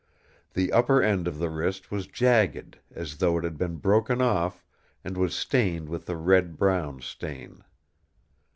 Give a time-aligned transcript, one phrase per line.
[0.55, 4.65] The upper end of the wrist was jagged, as though it had been broken off,
[5.03, 7.63] and was stained with a red brown stain.